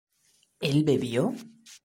¿él 0.69 0.83
bebió? 0.83 1.23